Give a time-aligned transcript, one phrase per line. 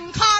[0.00, 0.39] 看看。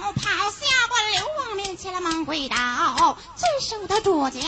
[0.00, 4.40] 跑下官刘王面前了忙跪倒，遵守的主家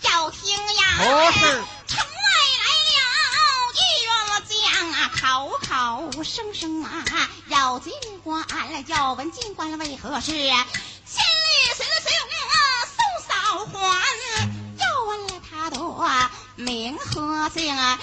[0.00, 0.84] 要听呀。
[1.00, 1.32] 哦、
[1.86, 2.04] 城外
[2.58, 2.92] 来了
[3.74, 4.10] 一员
[4.48, 5.22] 将啊，口
[5.68, 7.04] 口声声啊
[7.48, 7.92] 要进
[8.24, 10.32] 关了，要问进关了为何事？
[10.32, 10.64] 千里
[11.76, 12.56] 随了随勇啊
[12.86, 13.30] 送嫂
[13.66, 13.78] 还，
[14.78, 15.76] 要问了他的
[16.56, 17.98] 名和姓啊。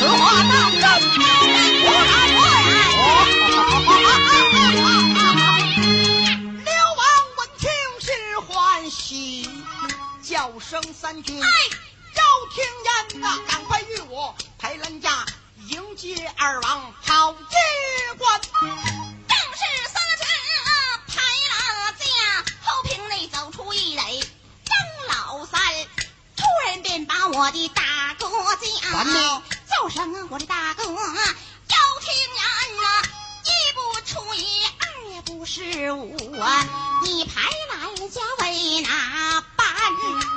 [0.00, 0.04] 我
[0.52, 0.67] 到。
[1.00, 1.04] 我
[2.66, 2.74] 来！
[6.64, 7.00] 刘王
[7.36, 7.70] 闻听
[8.00, 8.06] 是
[8.40, 9.48] 欢喜，
[10.22, 11.38] 叫声三军。
[11.38, 11.46] 要
[12.52, 15.24] 听言呐，赶快与我排栏架
[15.68, 17.38] 迎接二王，好知
[18.18, 18.40] 官。
[18.40, 18.50] 正
[19.54, 19.60] 是
[19.92, 20.26] 三军
[21.06, 21.14] 排
[21.48, 22.02] 栏架，
[22.64, 24.04] 后屏内走出一人，
[24.64, 24.76] 张
[25.10, 25.60] 老三，
[26.36, 28.26] 突然便把我的大哥
[28.56, 29.42] 叫。
[29.80, 30.28] 叫声？
[30.28, 32.42] 我的大哥，要听言
[32.84, 33.02] 啊！
[33.44, 36.66] 一不出一，二也不是五啊！
[37.04, 39.66] 你排兰家为哪般？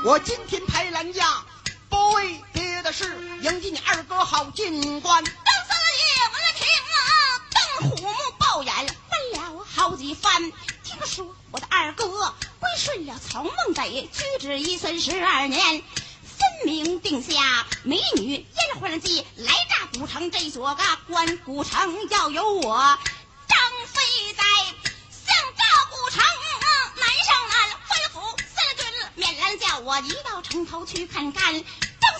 [0.05, 1.43] 我今天排兰家，
[1.89, 5.23] 不为别的事，迎接你二哥好进关。
[5.23, 7.01] 张三爷，我来听啊！
[7.79, 10.51] 邓虎目暴眼，问了好几番。
[10.83, 12.07] 听说我的二哥
[12.59, 15.81] 归顺了曹孟德，居止一算十二年。
[16.63, 22.97] 明定下，美女烟花计来炸古城，这座个关古城要有我
[23.47, 23.57] 张。
[23.87, 24.43] 飞在。
[25.09, 26.23] 想炸古城，
[26.95, 28.85] 南上南，吩咐三军
[29.15, 31.53] 免拦，叫我一到城头去看看。
[31.53, 31.63] 张。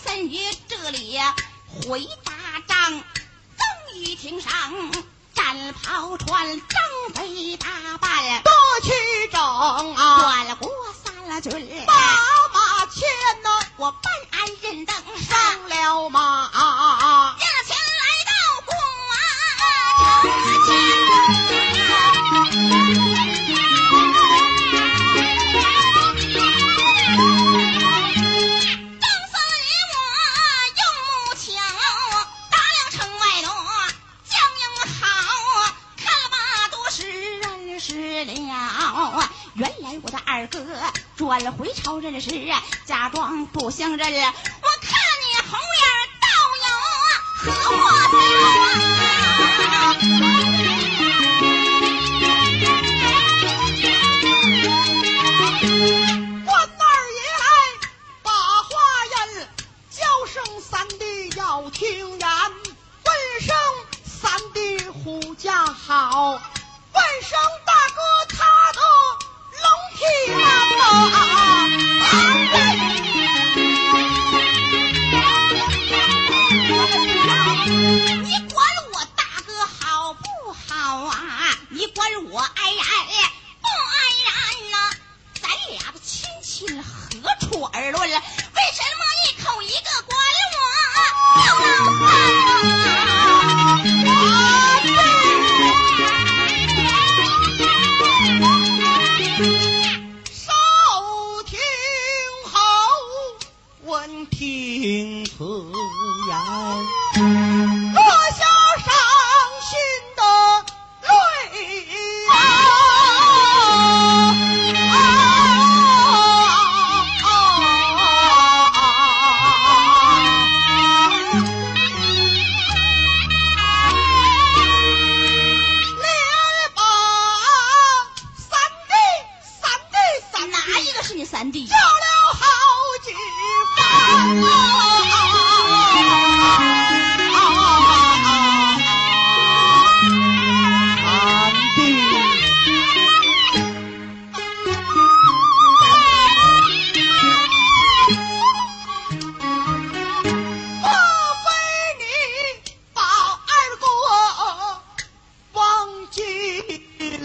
[0.04, 1.20] 三爷这里
[1.86, 2.34] 回答
[2.68, 4.52] 张，正于停上
[5.34, 6.82] 战袍穿，张。
[7.14, 7.68] 飞打
[7.98, 8.52] 扮多
[8.82, 8.90] 出
[9.32, 10.20] 众啊！
[10.22, 10.70] 转过
[11.04, 11.94] 三军，报。
[13.02, 13.10] 天
[13.42, 15.36] 呐我办安人等上
[15.70, 16.46] 了马
[41.62, 44.20] 回朝认识啊假装不相认我看
[45.22, 45.86] 你红脸
[46.20, 46.28] 倒
[46.66, 46.68] 有
[47.38, 47.86] 何我
[48.32, 48.42] 样
[51.46, 51.51] 啊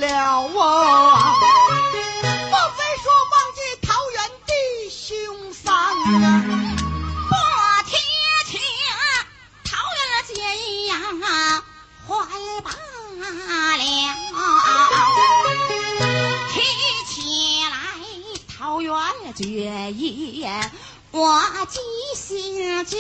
[0.09, 0.55] 了我，
[2.51, 4.53] 莫非说忘记桃园弟
[4.91, 5.07] 兄
[5.53, 5.65] 三？
[7.31, 7.35] 我
[7.87, 7.91] 提
[8.47, 8.53] 起
[9.65, 10.69] 桃园结义
[12.07, 12.11] 怀
[12.63, 12.71] 罢
[13.77, 13.81] 了，
[16.53, 16.55] 提
[17.07, 17.15] 起
[17.65, 17.75] 来
[18.57, 18.95] 桃园
[19.35, 19.43] 结
[19.93, 20.47] 义
[21.11, 21.81] 我记
[22.15, 22.95] 心间。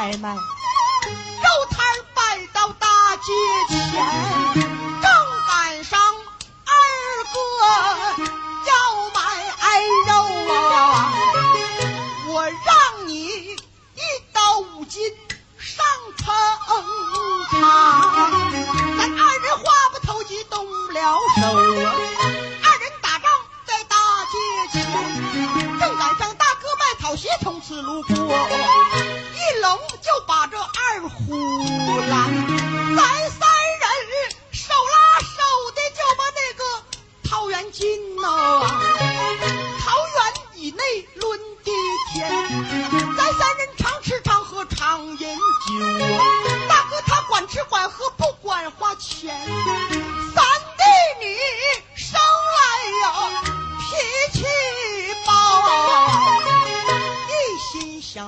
[0.00, 0.40] 买卖，肉
[1.70, 3.32] 摊摆到大街
[3.68, 4.59] 前。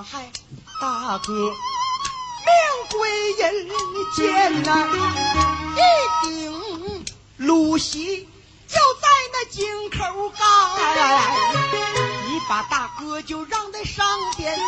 [0.05, 0.31] 嗨
[0.81, 2.53] 大哥命
[2.91, 3.69] 归人
[4.17, 4.89] 间呐
[5.77, 7.05] 一顶
[7.37, 8.29] 鲁西
[8.67, 10.33] 就在那井口儿
[12.27, 14.05] 你把大哥就让在上
[14.37, 14.59] 边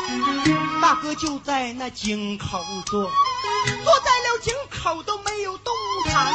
[0.81, 5.75] 大哥就在那井口坐坐在了井口都没有动
[6.05, 6.33] 弹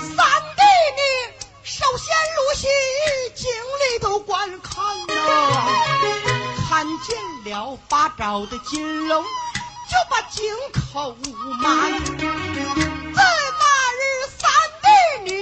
[0.00, 0.62] 三弟
[0.96, 1.02] 你
[1.62, 2.66] 首先入西
[3.36, 6.25] 井里头观看呐
[6.76, 7.16] 看见
[7.46, 11.16] 了八爪的金龙，就把井口
[11.62, 11.90] 埋。
[13.14, 13.22] 在
[13.58, 13.64] 那
[13.96, 14.04] 日
[14.36, 14.44] 三
[14.82, 14.86] 弟
[15.24, 15.32] 你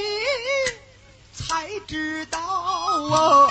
[1.32, 3.50] 才知道啊，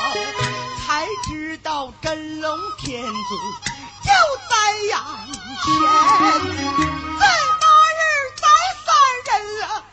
[0.87, 3.11] 才知道真龙天子
[4.01, 4.09] 就
[4.49, 4.55] 在
[4.87, 4.97] 眼
[5.61, 5.67] 前。
[7.19, 7.21] 在
[7.59, 7.65] 那
[7.99, 8.01] 日
[8.39, 8.47] 咱
[8.85, 8.87] 三
[9.27, 9.29] 人
[9.67, 9.83] 啊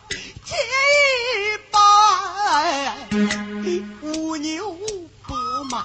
[0.44, 0.54] 结
[0.86, 1.74] 一拜，
[4.02, 4.78] 五牛
[5.26, 5.34] 伯
[5.72, 5.76] 马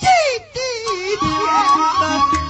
[0.00, 0.06] 祭
[0.52, 0.60] 地
[1.20, 2.49] 天，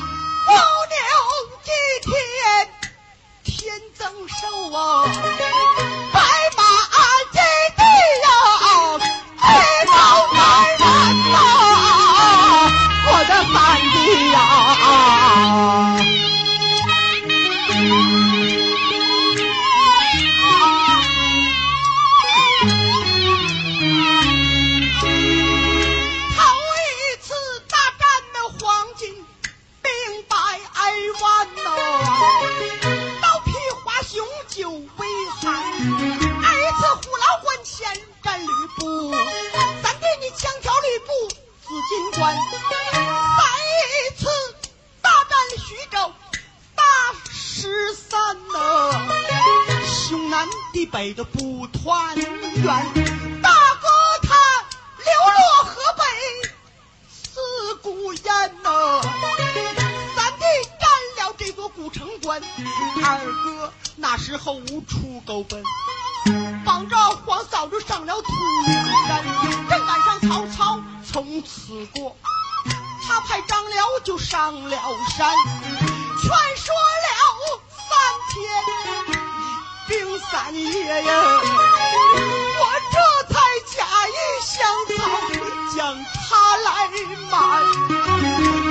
[65.40, 65.62] 处狗奔，
[66.64, 68.28] 帮着黄嫂子上了土
[69.08, 69.24] 山，
[69.70, 70.78] 正赶上曹操
[71.10, 72.14] 从此过，
[73.06, 74.76] 他派张辽就上了
[75.16, 75.34] 山，
[76.20, 77.10] 劝说了
[77.88, 77.88] 三
[78.28, 78.36] 天
[79.88, 81.12] 兵三夜呀，
[82.58, 82.98] 我这
[83.32, 83.40] 才
[83.74, 83.78] 假
[84.08, 84.12] 意
[84.58, 84.58] 降
[84.98, 85.00] 曹，
[85.76, 86.68] 将他来
[87.30, 87.38] 瞒，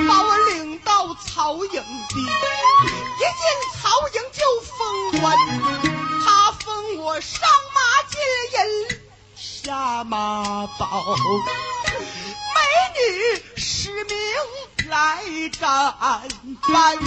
[0.08, 3.42] 把我领到曹营地，一进
[3.82, 5.36] 曹营就封官，
[7.02, 7.80] 我上马
[8.10, 8.20] 金
[8.52, 8.98] 银，
[9.34, 11.16] 下马宝，
[12.54, 12.60] 美
[12.94, 14.14] 女失明
[14.90, 15.24] 来
[15.58, 15.94] 战
[16.70, 16.98] 班，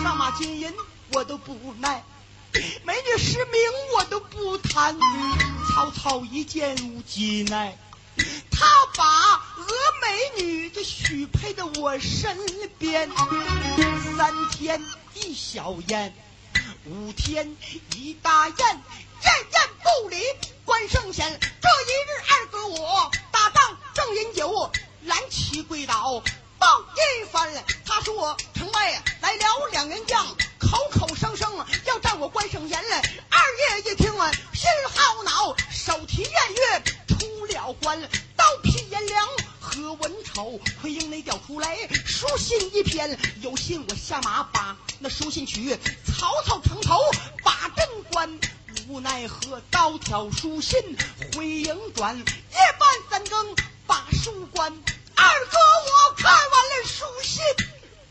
[0.00, 0.72] 上马金银
[1.14, 2.04] 我都不耐。
[2.84, 3.60] 美女失明
[3.96, 4.96] 我都不谈，
[5.74, 7.76] 曹操一见无计奈，
[8.52, 8.66] 他
[8.96, 12.38] 把峨美女就许配到我身
[12.78, 13.10] 边，
[14.16, 14.80] 三天
[15.14, 16.14] 一小宴，
[16.86, 17.56] 五天
[17.96, 20.22] 一大宴，宴宴不离
[20.64, 21.38] 关圣贤。
[21.40, 24.70] 这一日二哥我打仗正饮酒，
[25.04, 26.22] 蓝旗跪倒。
[26.58, 27.52] 报一番，
[27.84, 30.24] 他说城外来了两员将，
[30.60, 32.78] 口口声声要战我关圣贤。
[32.78, 38.00] 二爷一听啊，心好恼，手提偃月出了关，
[42.58, 47.00] 信一篇，有信我下马把那书信取，曹操城头
[47.42, 48.28] 把阵关。
[48.88, 50.78] 无奈何，刀挑书信
[51.34, 52.24] 回营转，夜
[52.78, 53.54] 半三更
[53.86, 54.70] 把书关。
[55.14, 57.42] 二哥，我看完了书信，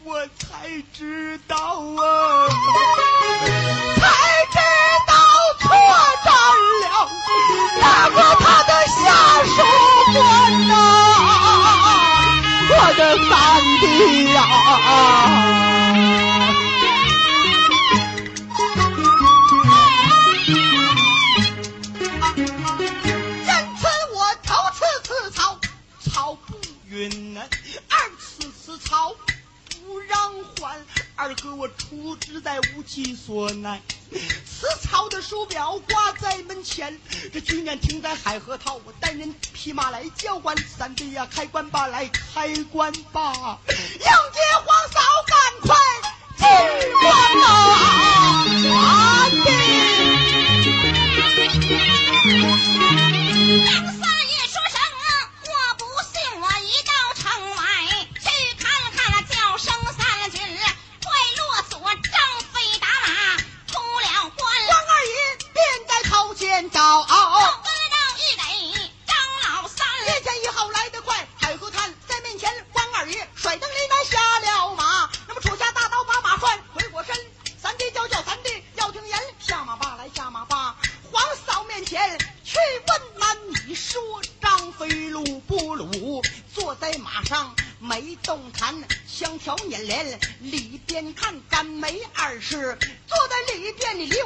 [0.04, 2.48] 我才知道啊，
[4.00, 4.08] 才
[4.52, 4.58] 知
[5.08, 5.14] 道
[5.60, 5.70] 错
[6.26, 6.34] 占
[6.82, 6.84] 了
[7.80, 9.52] 大哥他的下属
[10.14, 10.74] 官呐、
[12.84, 13.84] 我的三弟
[14.34, 14.38] 呀、
[23.38, 23.86] 因此
[24.16, 25.40] 我头次吃草，
[26.12, 26.60] 草不
[26.90, 27.40] 匀啊；
[27.88, 29.14] 二次吃草，
[31.22, 37.00] 二哥我出之在无其所奈，此草的书表挂在门前，
[37.32, 40.58] 这军舰停在海河套，我单人匹马来交关。
[40.58, 45.78] 三弟呀，开关吧，来开关吧，迎接皇嫂，赶快
[46.38, 48.01] 进关吧！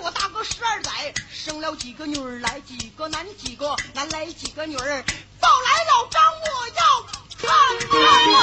[0.06, 5.04] 我大哥十二载，生了几个女儿来几个男几个男来几个女儿，
[5.40, 6.46] 报来老张我
[6.78, 7.02] 要
[7.42, 8.38] 看看这么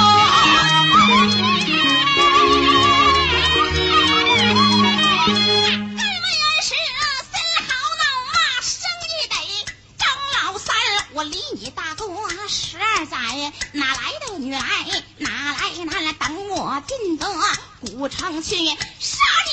[6.35, 6.75] 远是心
[7.69, 8.75] 好闹嘛，生
[9.07, 9.37] 意得
[9.97, 10.03] 张
[10.43, 10.75] 老三，
[11.13, 12.05] 我离你大哥
[12.49, 14.61] 十二载，哪来的女来？
[15.19, 16.13] 哪来哪来？
[16.15, 17.25] 等我进得
[17.81, 18.57] 古城去，
[18.99, 19.53] 杀你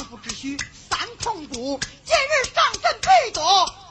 [0.00, 0.56] 大丈夫只需
[0.88, 3.42] 三通鼓，今日上阵必夺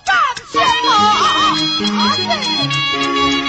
[0.03, 0.17] 战
[0.51, 0.89] 先马。
[0.95, 3.48] 啊对。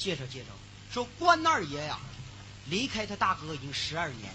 [0.00, 0.46] 介绍介绍，
[0.90, 1.98] 说关二爷呀、
[2.70, 4.32] 离开他大哥已经十二年，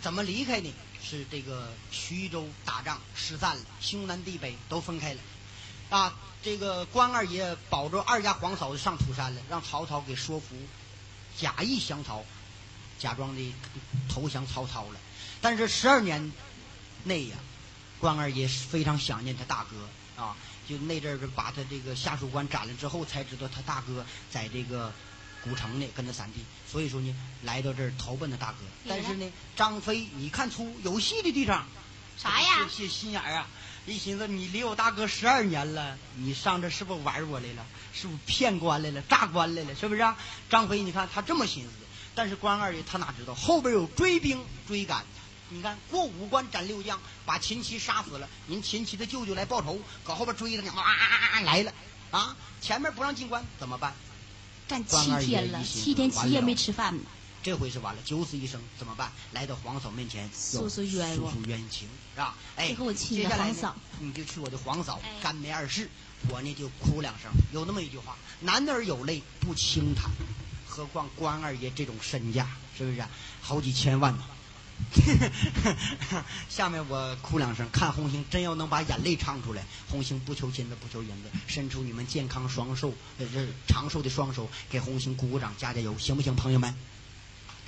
[0.00, 0.72] 怎么离开呢？
[1.00, 5.20] 是这个徐州打仗失散了，兄南地北都分开了。
[5.90, 10.56] 啊，这个关二爷保着二家皇嫂子上土山了，让曹操给说服，
[11.36, 12.24] 假意降曹，
[12.98, 13.54] 假装的
[14.08, 15.00] 投降曹操了。
[15.40, 16.32] 但是十二年
[17.04, 17.36] 内呀，
[18.00, 19.76] 关二爷非常想念他大哥
[20.18, 20.36] 啊，
[20.68, 24.92] 就那阵儿把他这个下属官斩了之后，才知道他大哥在这个
[25.44, 28.58] 古城呢，跟他三弟，所以说呢，来到这儿投奔他大哥。
[28.88, 31.64] 但是呢，张飞你看出有戏的地方，
[32.16, 32.68] 啥呀？
[32.76, 33.46] 这心眼儿啊！
[33.86, 37.64] 一寻思，你离我大哥十二年了，你上这是不是玩我来了？
[37.94, 39.00] 是不是骗官来了？
[39.02, 39.74] 诈官来了？
[39.74, 40.18] 是不是、啊？
[40.50, 45.06] 张飞，你看他这么寻思的，但是关二爷他哪知道后边有追兵追赶。
[45.50, 48.28] 你看过五关斩六将，把秦琪杀死了。
[48.46, 51.72] 您秦琪的舅舅来报仇，搁后边追着呢，哇来了。
[52.10, 53.94] 啊，前面不让进关怎么办？
[54.66, 57.02] 干七天了，七天七夜没吃饭呢。
[57.42, 59.10] 这回是完了，九死一生怎么办？
[59.32, 62.34] 来到皇嫂面前诉诉冤诉诉冤情，是吧？
[62.56, 63.54] 哎，接下来
[64.00, 65.88] 你就去我的皇嫂干梅二世，
[66.28, 67.30] 我呢就哭两声。
[67.52, 70.10] 有那么一句话：男儿有泪不轻弹，
[70.66, 73.02] 何况关二爷这种身价，是不是？
[73.40, 74.24] 好几千万呢。
[76.48, 79.64] 下面我哭两声，看红星真要能把眼泪唱出来。
[79.90, 86.74] 红星不求金子，不求银子，伸出你们健康双手，呃，这长寿的双手，给红星鼓鼓掌，加加油，行不行，朋友们？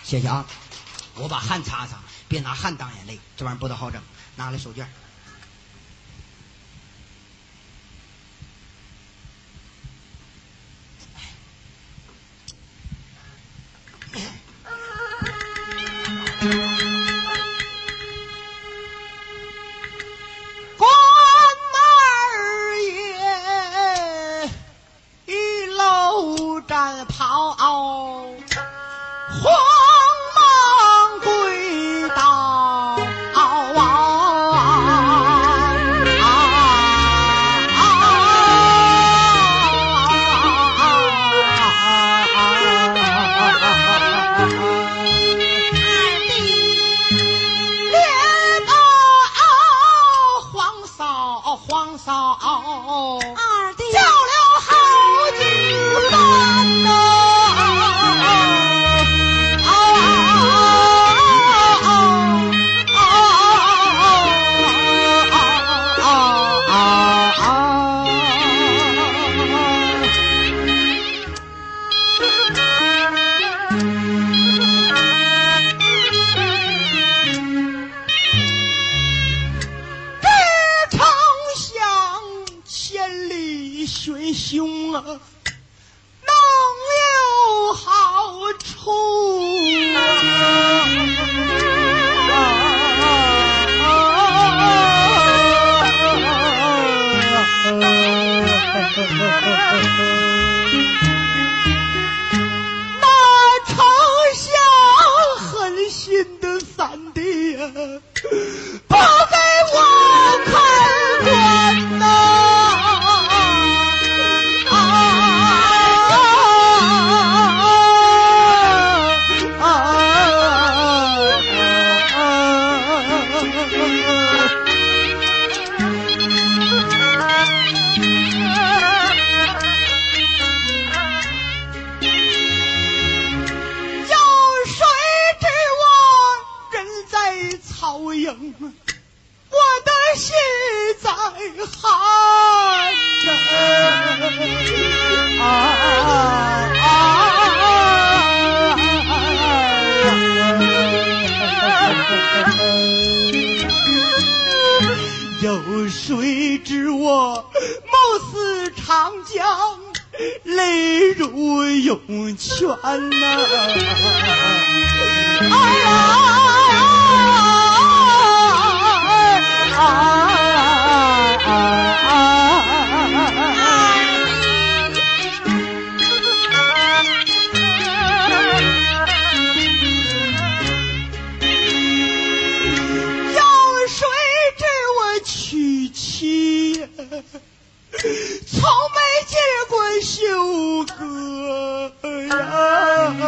[0.03, 0.47] 谢谢啊！
[1.15, 4.01] 我把汗擦擦，别拿汗当眼泪，这玩意儿不大好整。
[4.37, 4.87] 拿来手绢。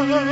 [0.05, 0.32] love.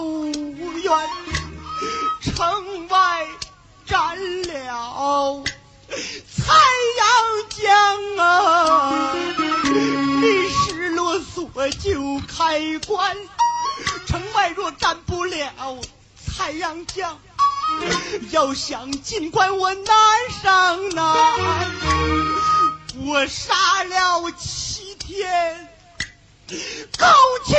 [0.00, 0.92] 无缘
[2.20, 3.26] 城外
[3.86, 5.44] 斩了
[6.28, 6.52] 蔡
[6.98, 7.06] 阳
[7.50, 9.14] 江啊
[10.20, 13.16] 你失落锁就开关
[14.06, 15.78] 城外若斩不了
[16.16, 17.18] 蔡阳江
[18.30, 19.86] 要想进关我难
[20.42, 21.06] 上难
[22.96, 25.68] 我杀了齐天
[26.98, 27.06] 高
[27.44, 27.56] 清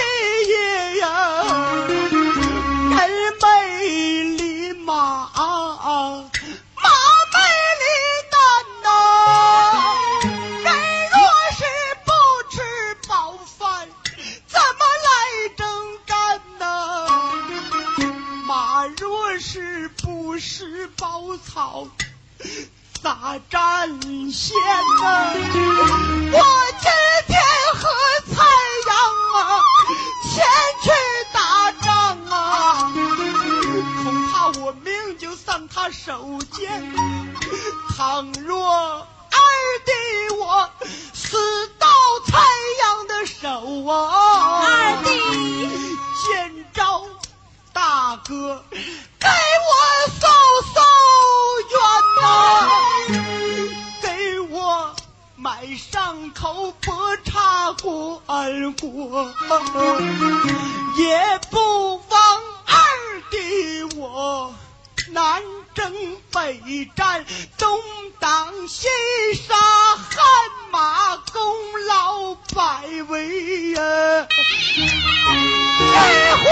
[65.12, 65.42] 南
[65.74, 65.94] 征
[66.34, 67.26] 北战，
[67.58, 67.80] 东
[68.20, 68.88] 挡西
[69.34, 69.56] 杀，
[69.96, 70.26] 汗
[70.72, 71.56] 马功
[71.88, 74.28] 劳百为呀、
[74.76, 76.04] 一
[76.44, 76.50] 回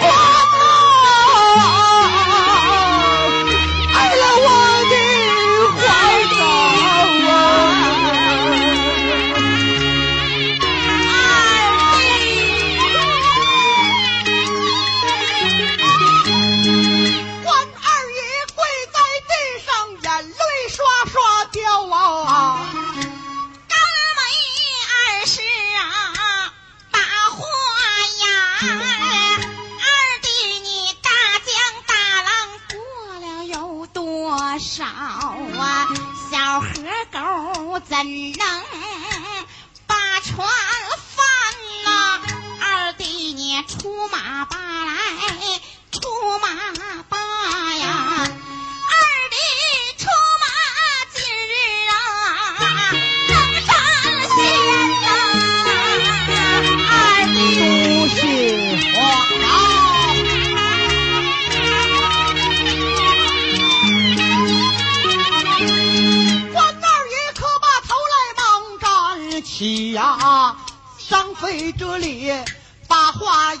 [0.00, 0.65] 光！
[37.88, 37.96] 怎
[38.36, 38.55] 呐。
[69.96, 70.54] 呀
[71.08, 72.30] 张飞这里
[72.86, 73.60] 把话言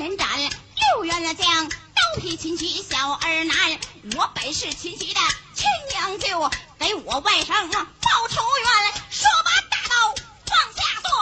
[0.00, 3.78] 人斩六员的将，刀劈秦琪小儿男。
[4.16, 5.20] 我本是秦琪的
[5.54, 9.02] 亲娘舅，给我外甥报仇冤。
[9.10, 10.14] 说把大刀
[10.46, 11.12] 放下坐，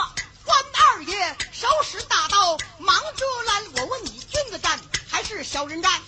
[0.45, 3.65] 关二爷手使大刀忙遮拦。
[3.75, 6.01] 我问你君子战还是小人战？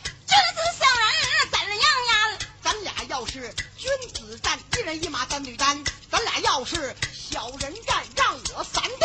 [3.12, 9.00] 要是君子战，一人一马单对单，咱俩要是小人战，让我三定。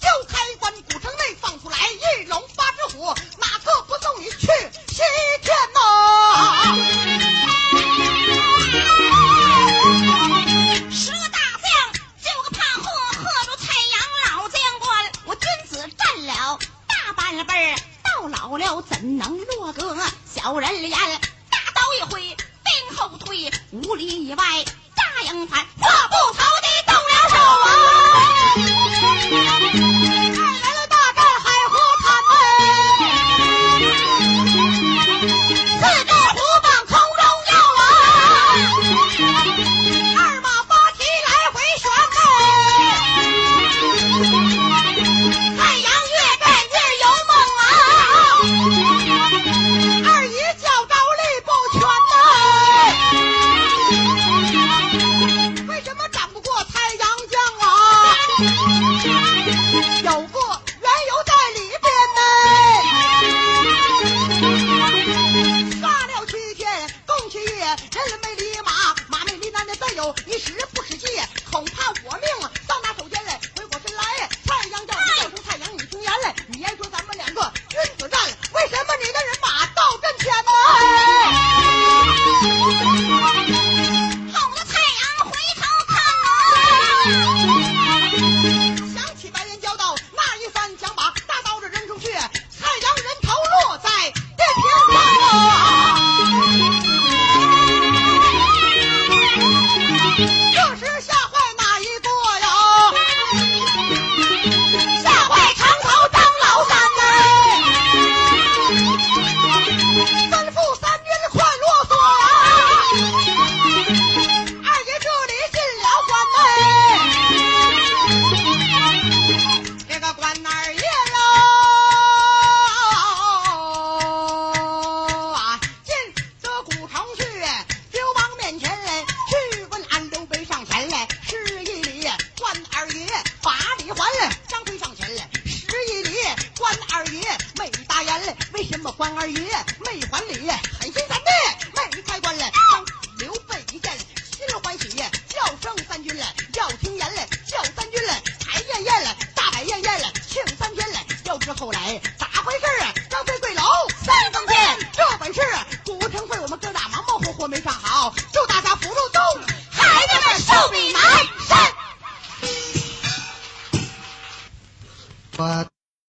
[0.00, 4.46] 就开棺古城内放出来一龙八只虎，哪个不送你去
[4.86, 5.02] 西
[5.42, 5.80] 天呐？
[10.92, 11.68] 十个大将
[12.22, 14.00] 救个怕祸，祸着蔡阳
[14.36, 15.12] 老将官。
[15.24, 19.96] 我君子战了大半辈，到老了怎能落个
[20.32, 20.96] 小人脸？
[23.70, 24.44] 五里以外，
[24.96, 26.67] 大营盘，坐不逃的。